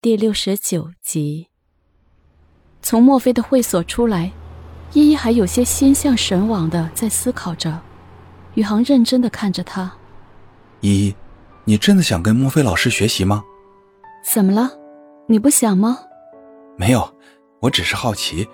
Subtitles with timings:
[0.00, 1.48] 第六十九集。
[2.80, 4.30] 从墨菲的会所出来，
[4.92, 7.82] 依依还有些心向神往的在思考着。
[8.54, 9.92] 宇航认真的看着他
[10.82, 11.16] ：“依依，
[11.64, 13.42] 你真的想跟墨菲老师学习吗？
[14.24, 14.70] 怎么了？
[15.26, 15.98] 你不想吗？
[16.76, 17.12] 没有，
[17.60, 18.46] 我只是好奇。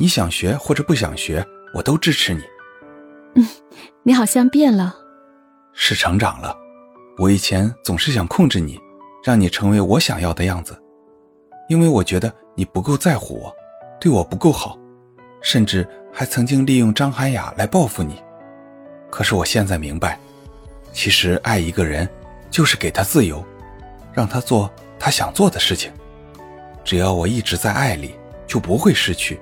[0.00, 2.40] 你想学或者不想学，我都支持你。
[3.34, 3.46] 嗯，
[4.02, 4.96] 你好像变了。
[5.74, 6.56] 是成长了。
[7.18, 8.80] 我以前总是想控制你，
[9.22, 10.74] 让你成为我想要的样子。”
[11.68, 13.54] 因为我觉得你不够在乎我，
[14.00, 14.78] 对我不够好，
[15.40, 18.22] 甚至还曾经利用张涵雅来报复你。
[19.10, 20.18] 可是我现在明白，
[20.92, 22.08] 其实爱一个人
[22.50, 23.44] 就是给他自由，
[24.12, 25.92] 让他做他想做的事情。
[26.84, 28.14] 只要我一直在爱里，
[28.46, 29.40] 就不会失去。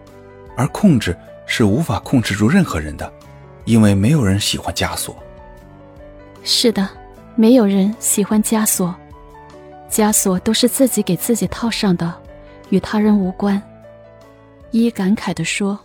[0.56, 3.12] 而控制是无法控制住任何人的，
[3.64, 5.14] 因为没有人喜欢枷锁。
[6.42, 6.88] 是的，
[7.34, 8.94] 没有人喜欢枷锁。
[9.94, 12.12] 枷锁都是自己给自己套上的，
[12.70, 13.62] 与他人无关。
[14.72, 15.78] 一感慨地说，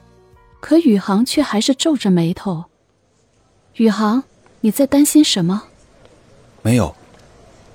[0.60, 2.66] 可宇航却还是皱着眉头。
[3.76, 4.24] 宇航，
[4.62, 5.62] 你在担心什么？
[6.64, 6.96] 没有，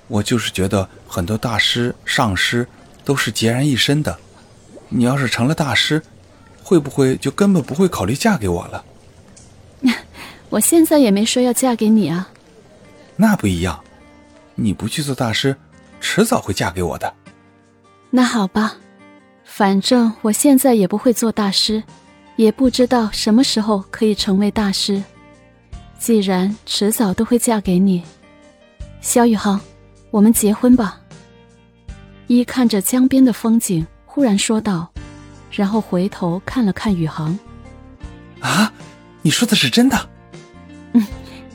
[0.09, 2.67] 我就是觉得很多大师、上师
[3.05, 4.19] 都是孑然一身的。
[4.89, 6.03] 你要是成了大师，
[6.61, 8.83] 会不会就根本不会考虑嫁给我了？
[10.49, 12.29] 我现在也没说要嫁给你啊。
[13.15, 13.79] 那不一样，
[14.55, 15.55] 你不去做大师。
[16.07, 17.11] 迟早会嫁给我的。
[18.11, 18.75] 那好吧，
[19.43, 21.81] 反正我现在也不会做大师，
[22.35, 25.03] 也不知道什么时候可以成为大师。
[25.97, 28.03] 既然迟早都会嫁给你，
[29.01, 29.59] 萧宇航，
[30.11, 31.01] 我们结婚吧。
[32.27, 34.87] 一看着江边的风景，忽然说道，
[35.49, 37.37] 然后回头看了看宇航。
[38.41, 38.71] 啊，
[39.23, 40.09] 你说的是真的？
[40.93, 41.03] 嗯，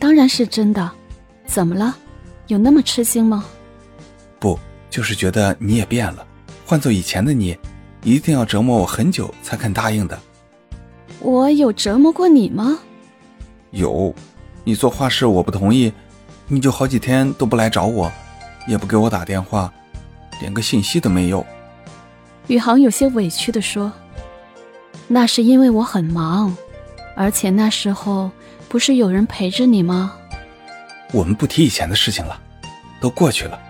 [0.00, 0.90] 当然是真的。
[1.46, 1.96] 怎么了？
[2.48, 3.44] 有那么吃惊吗？
[4.40, 6.26] 不，就是觉得你也变了。
[6.66, 7.56] 换做以前的你，
[8.02, 10.18] 一定要折磨我很久才肯答应的。
[11.20, 12.78] 我有折磨过你吗？
[13.72, 14.14] 有，
[14.64, 15.92] 你做画室我不同意，
[16.48, 18.10] 你就好几天都不来找我，
[18.66, 19.72] 也不给我打电话，
[20.40, 21.44] 连个信息都没有。
[22.46, 23.92] 宇航有些委屈地说
[25.06, 26.56] ：“那是因为我很忙，
[27.14, 28.30] 而且那时候
[28.68, 30.14] 不是有人陪着你吗？”
[31.12, 32.40] 我们不提以前的事情了，
[33.00, 33.60] 都过去了。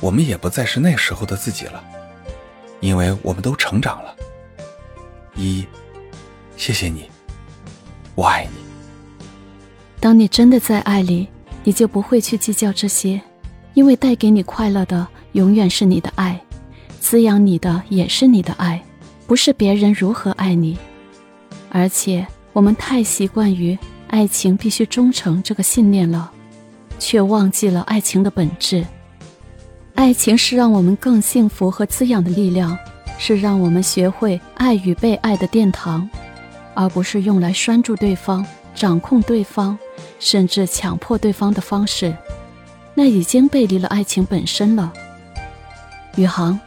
[0.00, 1.84] 我们也不再是那时候的自己了，
[2.80, 4.16] 因为我们都成长了。
[5.36, 5.66] 依依，
[6.56, 7.08] 谢谢你，
[8.14, 8.58] 我爱你。
[10.00, 11.28] 当你真的在爱里，
[11.62, 13.20] 你就不会去计较这些，
[13.74, 16.40] 因为带给你快乐的永远是你的爱，
[16.98, 18.82] 滋养你的也是你的爱，
[19.26, 20.78] 不是别人如何爱你。
[21.70, 23.78] 而且我们太习惯于
[24.08, 26.32] 爱情必须忠诚这个信念了，
[26.98, 28.84] 却忘记了爱情的本质。
[30.00, 32.76] 爱情是让我们更幸福和滋养的力量，
[33.18, 36.08] 是让我们学会爱与被爱的殿堂，
[36.72, 38.44] 而不是用来拴住对方、
[38.74, 39.78] 掌控对方，
[40.18, 42.16] 甚至强迫对方的方式。
[42.94, 44.90] 那已经背离了爱情本身了。
[46.16, 46.58] 宇航，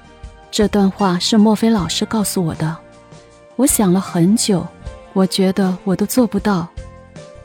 [0.51, 2.77] 这段话是墨菲老师告诉我的。
[3.55, 4.63] 我想了很久，
[5.13, 6.67] 我觉得我都做不到。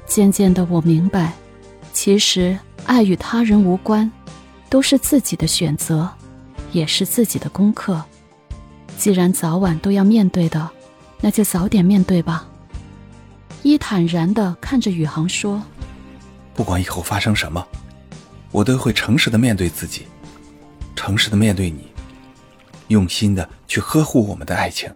[0.05, 1.33] 渐渐的，我明白，
[1.95, 4.13] 其实爱与他人无关。
[4.71, 6.09] 都是自己的选择，
[6.73, 8.03] 也是自己的功课。
[8.97, 10.69] 既然早晚都要面对的，
[11.21, 12.49] 那就早点面对吧。
[13.63, 15.63] 一坦然的看着宇航说
[16.55, 17.67] ：“不管以后发生什么，
[18.53, 20.07] 我都会诚实的面对自己，
[20.95, 21.89] 诚实的面对你，
[22.89, 24.93] 用心的去呵护我们的爱情。”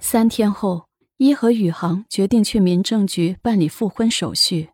[0.00, 0.86] 三天后，
[1.18, 4.70] 一和宇航决定去民政局办理复婚手续。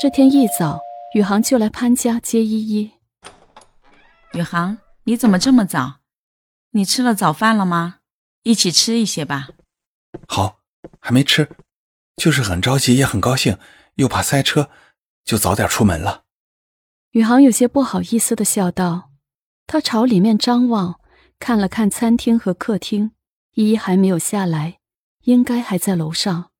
[0.00, 0.78] 这天一早。
[1.14, 2.92] 宇航就来潘家接依依。
[4.32, 6.00] 宇航，你怎么这么早？
[6.70, 7.98] 你吃了早饭了吗？
[8.44, 9.50] 一起吃一些吧。
[10.26, 10.60] 好，
[11.00, 11.50] 还没吃，
[12.16, 13.58] 就是很着急，也很高兴，
[13.96, 14.70] 又怕塞车，
[15.22, 16.24] 就早点出门了。
[17.10, 19.10] 宇航有些不好意思的笑道。
[19.66, 20.98] 他朝里面张望，
[21.38, 23.12] 看了看餐厅和客厅，
[23.52, 24.78] 依依还没有下来，
[25.24, 26.50] 应该还在楼上。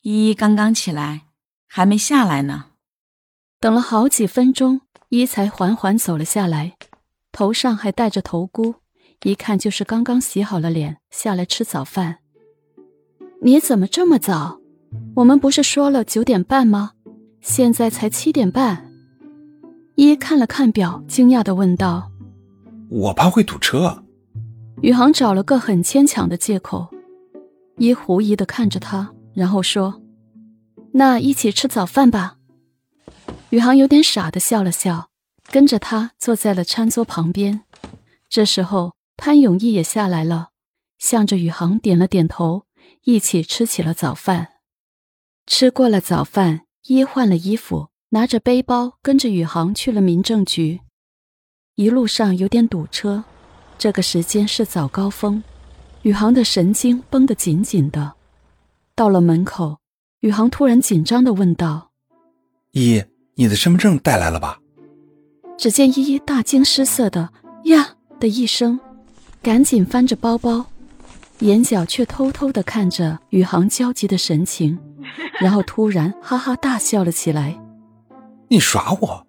[0.00, 1.28] 依依刚刚起来，
[1.68, 2.69] 还没下来呢。
[3.60, 4.80] 等了好几分钟，
[5.10, 6.78] 一才缓缓走了下来，
[7.30, 8.76] 头上还戴着头箍，
[9.22, 12.20] 一看就是刚刚洗好了脸下来吃早饭。
[13.42, 14.58] 你怎么这么早？
[15.16, 16.92] 我们不是说了九点半吗？
[17.42, 18.90] 现在才七点半。
[19.94, 22.10] 一看了看表，惊讶的问道
[22.88, 24.04] ：“我怕会堵车。”
[24.80, 26.88] 宇航找了个很牵强的借口。
[27.76, 30.00] 一狐疑的看着他，然后说
[30.92, 32.36] ：“那一起吃早饭吧。”
[33.50, 35.10] 宇航有点傻的笑了笑，
[35.50, 37.64] 跟着他坐在了餐桌旁边。
[38.28, 40.50] 这时候，潘永义也下来了，
[40.98, 42.66] 向着宇航点了点头，
[43.02, 44.48] 一起吃起了早饭。
[45.46, 50.80] 吃过了早饭，一换了衣服，拿着背包跟着宇航去了民政局。
[51.74, 53.24] 一路上有点堵车，
[53.76, 55.42] 这个时间是早高峰，
[56.02, 58.12] 宇航的神经绷得紧紧的。
[58.94, 59.80] 到了门口，
[60.20, 61.90] 宇航突然紧张的问道
[62.70, 63.02] ：“一，
[63.40, 64.58] 你的身份证带来了吧？”
[65.56, 67.30] 只见依依大惊失色的
[67.64, 68.78] “呀”的一声，
[69.42, 70.66] 赶紧翻着包包，
[71.38, 74.78] 眼角却偷偷的看着宇航焦急的神情，
[75.40, 77.58] 然后突然哈哈大笑了起来。
[78.48, 79.26] “你耍我！”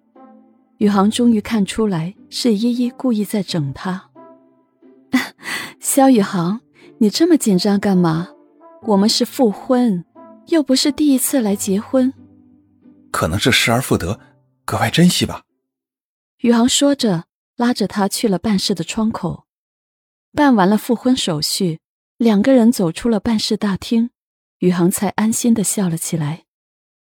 [0.76, 4.10] 宇航终于看出来是依依故意在整他。
[5.80, 6.60] 肖宇航，
[6.98, 8.28] 你这么紧张干嘛？
[8.82, 10.04] 我们是复婚，
[10.48, 12.12] 又不是第一次来结婚。
[13.12, 14.18] 可能是失而复得，
[14.64, 15.44] 格外珍惜吧。
[16.38, 19.46] 宇航说着，拉着他去了办事的窗口。
[20.32, 21.78] 办完了复婚手续，
[22.16, 24.10] 两个人走出了办事大厅，
[24.58, 26.46] 宇航才安心的笑了起来。